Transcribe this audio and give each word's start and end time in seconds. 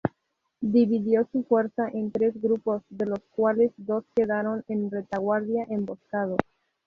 Dividió 0.63 1.29
su 1.31 1.43
fuerza 1.43 1.87
en 1.89 2.09
tres 2.11 2.41
grupos, 2.41 2.81
de 2.89 3.05
los 3.05 3.19
cuales 3.35 3.71
dos 3.77 4.03
quedaron 4.15 4.63
en 4.67 4.89
retaguardia, 4.89 5.63
emboscados. 5.69 6.39